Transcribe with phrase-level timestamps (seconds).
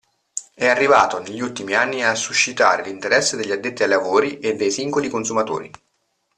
[0.55, 5.09] È arrivato negli ultimi anni a suscitare l'interesse degli addetti ai lavori e dei singoli
[5.09, 5.69] consumatori.